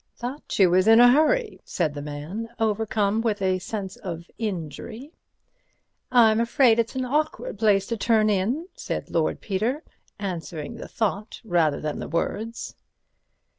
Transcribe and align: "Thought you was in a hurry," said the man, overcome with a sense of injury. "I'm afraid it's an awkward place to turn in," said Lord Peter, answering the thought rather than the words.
"Thought 0.15 0.57
you 0.57 0.71
was 0.71 0.87
in 0.87 0.99
a 0.99 1.11
hurry," 1.11 1.61
said 1.63 1.93
the 1.93 2.01
man, 2.01 2.49
overcome 2.59 3.21
with 3.21 3.39
a 3.39 3.59
sense 3.59 3.97
of 3.97 4.25
injury. 4.39 5.13
"I'm 6.11 6.39
afraid 6.39 6.79
it's 6.79 6.95
an 6.95 7.05
awkward 7.05 7.59
place 7.59 7.85
to 7.85 7.97
turn 7.97 8.27
in," 8.27 8.65
said 8.73 9.11
Lord 9.11 9.41
Peter, 9.41 9.83
answering 10.17 10.73
the 10.77 10.87
thought 10.87 11.39
rather 11.43 11.79
than 11.79 11.99
the 11.99 12.09
words. 12.09 12.73